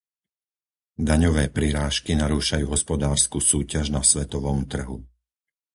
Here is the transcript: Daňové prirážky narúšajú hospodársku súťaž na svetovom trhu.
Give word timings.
Daňové 1.07 1.45
prirážky 1.57 2.11
narúšajú 2.23 2.65
hospodársku 2.73 3.37
súťaž 3.51 3.85
na 3.95 4.01
svetovom 4.11 4.59
trhu. 4.73 4.97